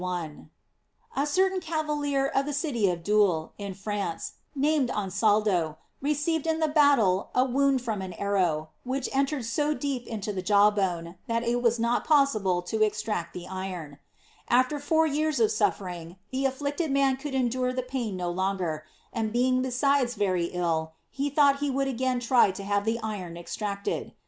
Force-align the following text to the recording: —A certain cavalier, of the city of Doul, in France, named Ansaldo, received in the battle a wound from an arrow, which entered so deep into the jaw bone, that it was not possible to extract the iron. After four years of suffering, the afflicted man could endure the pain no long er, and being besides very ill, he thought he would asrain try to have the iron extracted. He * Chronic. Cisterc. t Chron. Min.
—A 0.01 1.27
certain 1.27 1.59
cavalier, 1.59 2.25
of 2.25 2.47
the 2.47 2.53
city 2.57 2.89
of 2.89 3.03
Doul, 3.03 3.53
in 3.59 3.75
France, 3.75 4.31
named 4.55 4.89
Ansaldo, 4.89 5.75
received 6.01 6.47
in 6.47 6.59
the 6.59 6.67
battle 6.67 7.29
a 7.35 7.45
wound 7.45 7.83
from 7.83 8.01
an 8.01 8.13
arrow, 8.13 8.69
which 8.83 9.07
entered 9.13 9.45
so 9.45 9.75
deep 9.75 10.07
into 10.07 10.33
the 10.33 10.41
jaw 10.41 10.71
bone, 10.71 11.17
that 11.27 11.43
it 11.43 11.61
was 11.61 11.77
not 11.79 12.03
possible 12.03 12.63
to 12.63 12.81
extract 12.81 13.35
the 13.35 13.47
iron. 13.47 13.99
After 14.49 14.79
four 14.79 15.05
years 15.05 15.39
of 15.39 15.51
suffering, 15.51 16.15
the 16.31 16.45
afflicted 16.47 16.89
man 16.89 17.15
could 17.15 17.35
endure 17.35 17.71
the 17.71 17.83
pain 17.83 18.17
no 18.17 18.31
long 18.31 18.59
er, 18.59 18.83
and 19.13 19.31
being 19.31 19.61
besides 19.61 20.15
very 20.15 20.45
ill, 20.45 20.93
he 21.11 21.29
thought 21.29 21.59
he 21.59 21.69
would 21.69 21.87
asrain 21.87 22.19
try 22.19 22.49
to 22.49 22.63
have 22.63 22.85
the 22.85 22.97
iron 23.03 23.37
extracted. 23.37 23.37
He 23.37 23.43
* 23.43 23.43
Chronic. 23.63 23.99
Cisterc. 23.99 23.99
t 24.01 24.01
Chron. 24.01 24.07
Min. 24.07 24.15